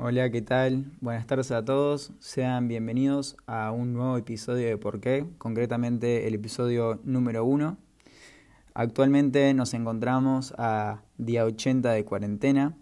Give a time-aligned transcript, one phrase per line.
[0.00, 0.92] Hola, ¿qué tal?
[1.00, 2.12] Buenas tardes a todos.
[2.20, 7.78] Sean bienvenidos a un nuevo episodio de Por qué, concretamente el episodio número uno.
[8.74, 12.76] Actualmente nos encontramos a día 80 de cuarentena.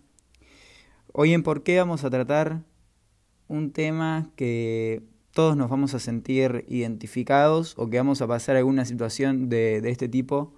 [1.14, 2.60] Hoy en Por qué vamos a tratar
[3.48, 8.84] un tema que todos nos vamos a sentir identificados o que vamos a pasar alguna
[8.84, 10.52] situación de este tipo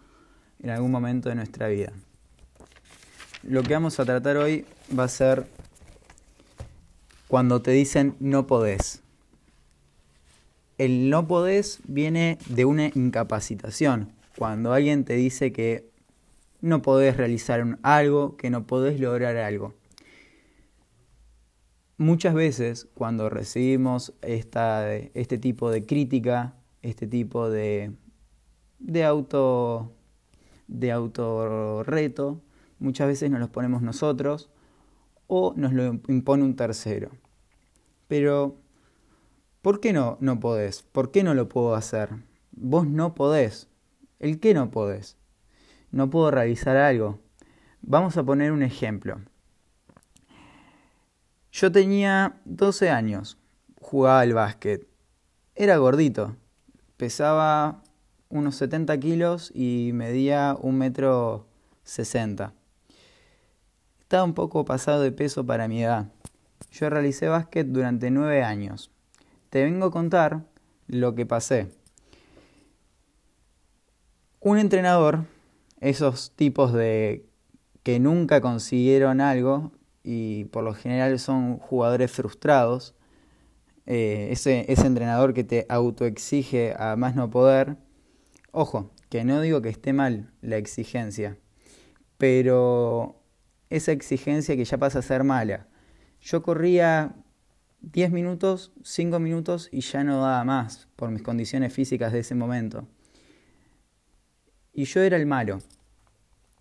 [0.58, 1.92] en algún momento de nuestra vida.
[3.44, 4.64] Lo que vamos a tratar hoy
[4.98, 5.46] va a ser
[7.28, 9.02] cuando te dicen no podés.
[10.78, 14.12] El no podés viene de una incapacitación.
[14.36, 15.90] Cuando alguien te dice que
[16.60, 19.74] no podés realizar algo, que no podés lograr algo.
[21.98, 27.92] Muchas veces cuando recibimos esta, este tipo de crítica, este tipo de,
[28.78, 29.92] de auto
[30.68, 32.40] de autorreto,
[32.78, 34.48] muchas veces nos los ponemos nosotros
[35.28, 37.10] o nos lo impone un tercero.
[38.08, 38.56] Pero,
[39.62, 40.82] ¿por qué no, no podés?
[40.82, 42.10] ¿Por qué no lo puedo hacer?
[42.50, 43.68] Vos no podés.
[44.18, 45.16] ¿El qué no podés?
[45.92, 47.20] No puedo realizar algo.
[47.82, 49.20] Vamos a poner un ejemplo.
[51.52, 53.38] Yo tenía 12 años,
[53.80, 54.86] jugaba al básquet.
[55.54, 56.36] Era gordito,
[56.96, 57.82] pesaba
[58.28, 61.46] unos 70 kilos y medía un metro
[61.84, 62.52] 60.
[64.08, 66.06] Estaba un poco pasado de peso para mi edad.
[66.72, 68.90] Yo realicé básquet durante nueve años.
[69.50, 70.46] Te vengo a contar
[70.86, 71.68] lo que pasé.
[74.40, 75.26] Un entrenador,
[75.80, 77.26] esos tipos de
[77.82, 82.94] que nunca consiguieron algo y por lo general son jugadores frustrados,
[83.84, 87.76] eh, ese, ese entrenador que te autoexige a más no poder,
[88.52, 91.36] ojo, que no digo que esté mal la exigencia,
[92.16, 93.18] pero
[93.70, 95.66] esa exigencia que ya pasa a ser mala.
[96.20, 97.14] Yo corría
[97.80, 102.34] 10 minutos, 5 minutos y ya no daba más por mis condiciones físicas de ese
[102.34, 102.88] momento.
[104.72, 105.58] Y yo era el malo.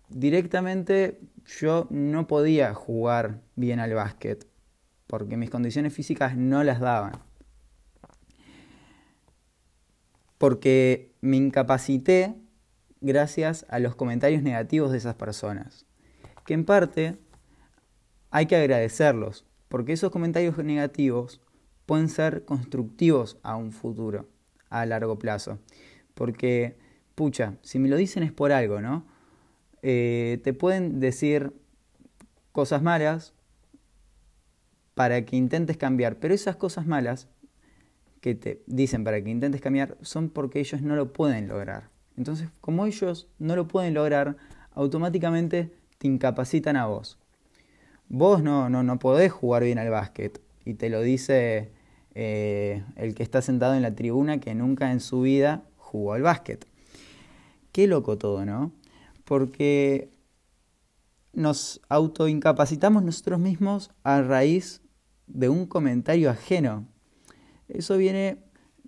[0.08, 4.46] Directamente yo no podía jugar bien al básquet
[5.06, 7.12] porque mis condiciones físicas no las daban.
[10.36, 12.36] Porque me incapacité
[13.00, 15.87] gracias a los comentarios negativos de esas personas
[16.48, 17.18] que en parte
[18.30, 21.42] hay que agradecerlos, porque esos comentarios negativos
[21.84, 24.30] pueden ser constructivos a un futuro,
[24.70, 25.58] a largo plazo.
[26.14, 26.78] Porque,
[27.14, 29.04] pucha, si me lo dicen es por algo, ¿no?
[29.82, 31.52] Eh, te pueden decir
[32.52, 33.34] cosas malas
[34.94, 37.28] para que intentes cambiar, pero esas cosas malas
[38.22, 41.90] que te dicen para que intentes cambiar son porque ellos no lo pueden lograr.
[42.16, 44.38] Entonces, como ellos no lo pueden lograr,
[44.72, 47.18] automáticamente te incapacitan a vos.
[48.08, 51.72] Vos no, no, no podés jugar bien al básquet y te lo dice
[52.14, 56.22] eh, el que está sentado en la tribuna que nunca en su vida jugó al
[56.22, 56.66] básquet.
[57.72, 58.72] Qué loco todo, ¿no?
[59.24, 60.10] Porque
[61.32, 64.82] nos autoincapacitamos nosotros mismos a raíz
[65.26, 66.88] de un comentario ajeno.
[67.68, 68.38] Eso viene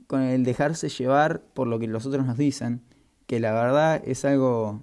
[0.06, 2.82] con el dejarse llevar por lo que los otros nos dicen,
[3.26, 4.82] que la verdad es algo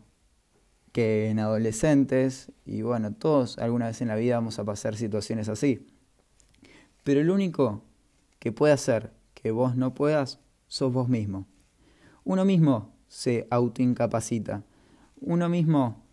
[0.98, 5.48] que en adolescentes, y bueno, todos alguna vez en la vida vamos a pasar situaciones
[5.48, 5.86] así.
[7.04, 7.84] Pero el único
[8.40, 11.46] que puede hacer que vos no puedas, sos vos mismo.
[12.24, 14.64] Uno mismo se autoincapacita.
[15.22, 16.04] Uno mismo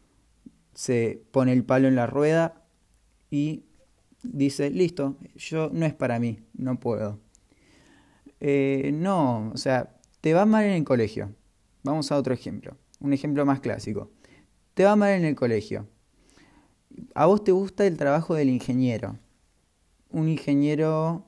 [0.75, 2.62] se pone el palo en la rueda
[3.31, 3.65] y
[4.23, 7.21] dice, listo, yo no es para mí, no puedo.
[8.41, 11.33] Eh, no, o sea, te va mal en el colegio.
[11.84, 14.11] Vamos a otro ejemplo, un ejemplo más clásico.
[14.75, 15.87] Te va mal en el colegio.
[17.15, 19.17] A vos te gusta el trabajo del ingeniero.
[20.11, 21.25] Un ingeniero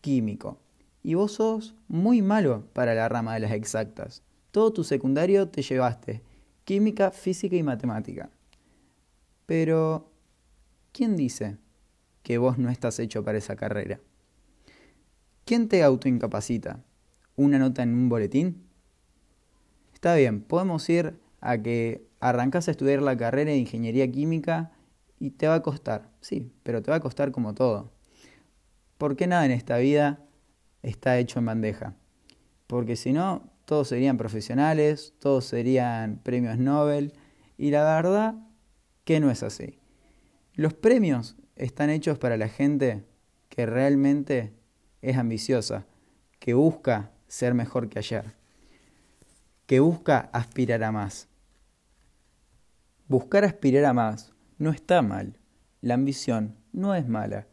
[0.00, 0.58] químico.
[1.02, 4.22] Y vos sos muy malo para la rama de las exactas.
[4.50, 6.22] Todo tu secundario te llevaste.
[6.64, 8.30] Química, física y matemática.
[9.44, 10.10] Pero,
[10.92, 11.58] ¿quién dice
[12.22, 14.00] que vos no estás hecho para esa carrera?
[15.44, 16.82] ¿Quién te autoincapacita?
[17.36, 18.64] ¿Una nota en un boletín?
[19.92, 24.72] Está bien, podemos ir a que arrancas a estudiar la carrera de ingeniería química
[25.18, 27.92] y te va a costar, sí, pero te va a costar como todo.
[28.98, 30.24] ¿Por qué nada en esta vida
[30.82, 31.94] está hecho en bandeja?
[32.66, 37.12] Porque si no, todos serían profesionales, todos serían premios Nobel,
[37.56, 38.34] y la verdad
[39.04, 39.78] que no es así.
[40.54, 43.04] Los premios están hechos para la gente
[43.48, 44.52] que realmente
[45.02, 45.86] es ambiciosa,
[46.38, 48.36] que busca ser mejor que ayer,
[49.66, 51.28] que busca aspirar a más.
[53.08, 55.38] Buscar aspirar a más no está mal.
[55.80, 57.46] La ambición no es mala.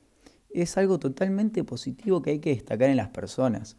[0.49, 3.77] es algo totalmente positivo que hay que destacar en las personas.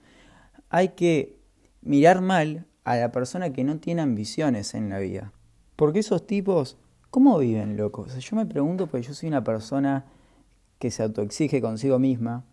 [0.71, 1.39] Hay que
[1.83, 5.33] mirar mal a la persona que no tiene ambiciones en la vida.
[5.77, 6.79] Porque esos tipos,
[7.11, 8.17] ¿cómo viven, locos?
[8.17, 10.07] yo me pregunto, porque yo soy una persona
[10.79, 12.47] que se autoexige consigo misma.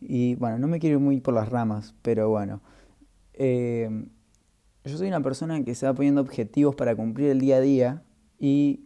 [0.00, 2.60] Y bueno, no me quiero ir muy por las ramas, pero bueno.
[3.34, 4.04] Eh,
[4.84, 8.02] yo soy una persona que se va poniendo objetivos para cumplir el día a día
[8.38, 8.84] y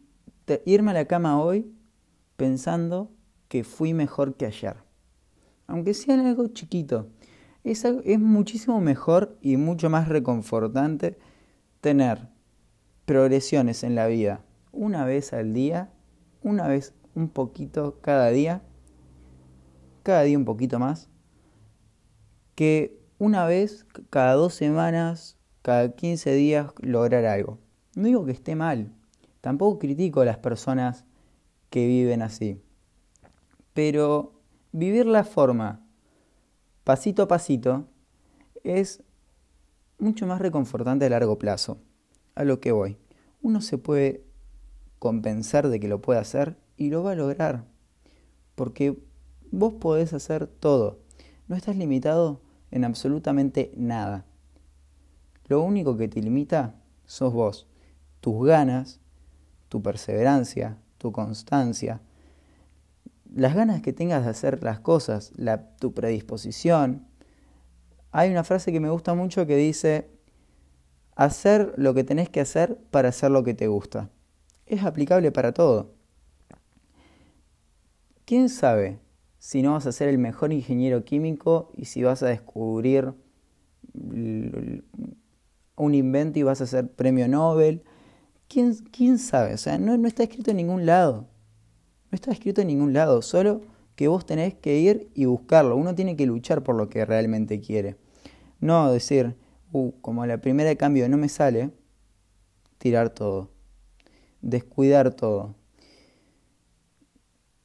[0.64, 1.72] irme a la cama hoy
[2.36, 3.10] pensando
[3.48, 4.76] que fui mejor que ayer.
[5.66, 7.08] Aunque sea algo chiquito.
[7.64, 11.18] Es, es muchísimo mejor y mucho más reconfortante
[11.80, 12.28] tener
[13.04, 15.90] progresiones en la vida una vez al día,
[16.42, 18.62] una vez un poquito cada día,
[20.02, 21.08] cada día un poquito más,
[22.54, 27.58] que una vez cada dos semanas, cada 15 días lograr algo.
[27.94, 28.92] No digo que esté mal,
[29.40, 31.04] tampoco critico a las personas
[31.70, 32.62] que viven así,
[33.74, 34.32] pero
[34.72, 35.84] vivir la forma
[36.84, 37.86] pasito a pasito
[38.64, 39.02] es
[39.98, 41.78] mucho más reconfortante a largo plazo.
[42.34, 42.96] A lo que voy.
[43.42, 44.24] Uno se puede
[44.98, 47.64] compensar de que lo puede hacer y lo va a lograr.
[48.54, 48.98] Porque
[49.50, 51.00] vos podés hacer todo.
[51.46, 52.40] No estás limitado
[52.70, 54.24] en absolutamente nada.
[55.46, 56.74] Lo único que te limita
[57.06, 57.66] sos vos,
[58.20, 59.00] tus ganas,
[59.68, 62.00] tu perseverancia, tu constancia,
[63.34, 67.06] las ganas que tengas de hacer las cosas, la, tu predisposición.
[68.10, 70.10] Hay una frase que me gusta mucho que dice,
[71.14, 74.10] hacer lo que tenés que hacer para hacer lo que te gusta.
[74.66, 75.94] Es aplicable para todo.
[78.24, 78.98] ¿Quién sabe
[79.38, 83.14] si no vas a ser el mejor ingeniero químico y si vas a descubrir
[83.94, 87.82] un invento y vas a ser premio Nobel.
[88.48, 89.54] ¿Quién, quién sabe?
[89.54, 91.28] O sea, no, no está escrito en ningún lado.
[92.10, 93.60] No está escrito en ningún lado, solo
[93.94, 95.76] que vos tenés que ir y buscarlo.
[95.76, 97.96] Uno tiene que luchar por lo que realmente quiere.
[98.60, 99.36] No decir,
[99.72, 101.72] uh, como la primera de cambio no me sale,
[102.78, 103.50] tirar todo.
[104.40, 105.56] Descuidar todo.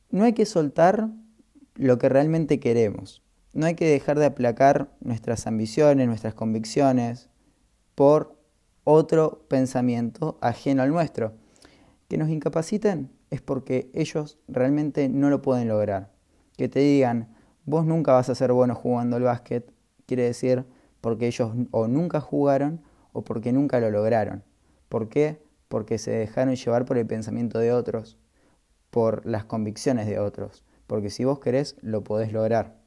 [0.10, 1.10] No hay que soltar
[1.76, 3.22] lo que realmente queremos.
[3.54, 7.30] No hay que dejar de aplacar nuestras ambiciones, nuestras convicciones,
[7.96, 8.43] por
[8.84, 11.34] otro pensamiento ajeno al nuestro.
[12.08, 16.12] Que nos incapaciten es porque ellos realmente no lo pueden lograr.
[16.58, 17.36] Que te digan,
[17.66, 19.72] vos nunca vas a ser bueno jugando al básquet,
[20.06, 20.66] quiere decir
[21.02, 22.82] porque ellos o nunca jugaron
[23.12, 24.44] o porque nunca lo lograron.
[24.88, 25.44] ¿Por qué?
[25.68, 28.18] Porque se dejaron llevar por el pensamiento de otros,
[28.90, 30.64] por las convicciones de otros.
[30.88, 32.78] Porque si vos querés, lo podés lograr.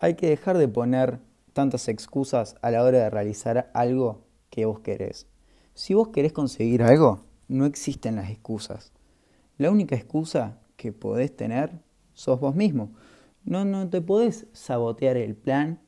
[0.00, 1.20] Hay que dejar de poner
[1.54, 5.26] tantas excusas a la hora de realizar algo que vos querés.
[5.72, 8.92] Si vos querés conseguir algo, no existen las excusas.
[9.56, 11.80] La única excusa que podés tener
[12.12, 12.92] sos vos mismo.
[13.44, 15.80] No, no te podés sabotear el plan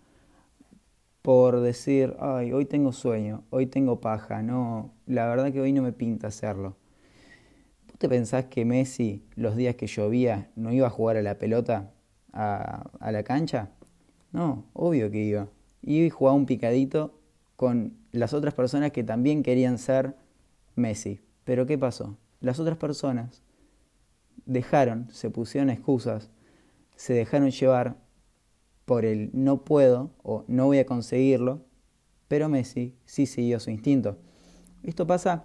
[1.22, 5.82] por decir, ay, hoy tengo sueño, hoy tengo paja, no, la verdad que hoy no
[5.82, 6.76] me pinta hacerlo.
[7.88, 11.38] ¿Vos te pensás que Messi, los días que llovía, no iba a jugar a la
[11.38, 11.92] pelota
[12.32, 13.70] a, a la cancha?
[14.30, 15.48] No, obvio que iba
[15.82, 17.18] y jugaba un picadito
[17.56, 20.16] con las otras personas que también querían ser
[20.74, 21.20] Messi.
[21.44, 22.16] Pero ¿qué pasó?
[22.40, 23.42] Las otras personas
[24.44, 26.30] dejaron, se pusieron excusas,
[26.96, 27.96] se dejaron llevar
[28.84, 31.64] por el no puedo o no voy a conseguirlo,
[32.28, 34.18] pero Messi sí siguió su instinto.
[34.82, 35.44] Esto pasa,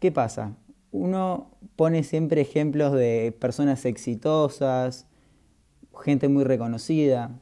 [0.00, 0.56] ¿qué pasa?
[0.90, 5.06] Uno pone siempre ejemplos de personas exitosas,
[6.02, 7.40] gente muy reconocida,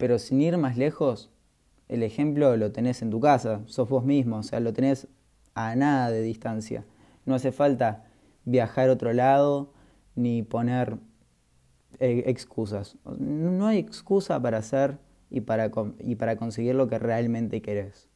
[0.00, 1.30] pero sin ir más lejos,
[1.88, 5.06] el ejemplo lo tenés en tu casa, sos vos mismo, o sea, lo tenés
[5.54, 6.86] a nada de distancia.
[7.26, 8.06] No hace falta
[8.46, 9.74] viajar a otro lado
[10.14, 10.96] ni poner
[11.98, 12.96] eh, excusas.
[13.18, 14.96] No hay excusa para hacer
[15.28, 18.08] y para, y para conseguir lo que realmente querés.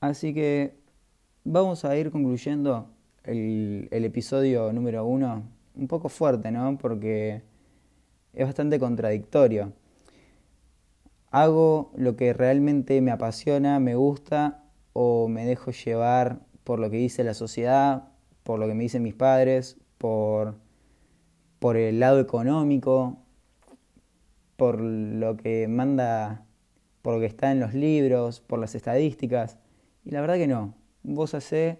[0.00, 0.78] Así que
[1.44, 2.88] vamos a ir concluyendo
[3.22, 5.42] el, el episodio número uno
[5.74, 6.78] un poco fuerte, ¿no?
[6.78, 7.42] Porque
[8.32, 9.74] es bastante contradictorio
[11.36, 14.64] hago lo que realmente me apasiona, me gusta
[14.94, 18.08] o me dejo llevar por lo que dice la sociedad,
[18.42, 20.54] por lo que me dicen mis padres, por,
[21.58, 23.18] por el lado económico,
[24.56, 26.46] por lo que manda,
[27.02, 29.58] por lo que está en los libros, por las estadísticas.
[30.06, 30.72] Y la verdad que no.
[31.02, 31.76] Vos hacés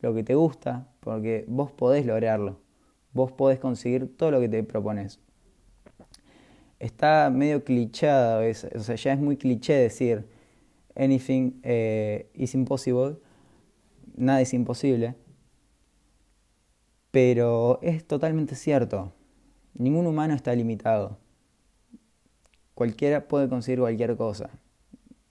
[0.00, 2.58] lo que te gusta porque vos podés lograrlo.
[3.12, 5.20] Vos podés conseguir todo lo que te propones
[6.78, 10.26] está medio clichada a veces, o sea, ya es muy cliché decir
[10.96, 13.16] anything eh, is impossible,
[14.16, 15.14] nada es imposible,
[17.10, 19.12] Pero es totalmente cierto.
[19.74, 21.18] Ningún humano está limitado.
[22.74, 24.50] Cualquiera puede conseguir cualquier cosa.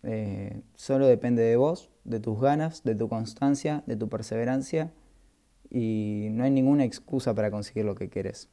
[0.04, 4.92] Eh, solo depende de vos, de tus ganas, de tu constancia, de tu perseverancia
[5.70, 8.50] y no hay ninguna excusa para conseguir lo que quieres.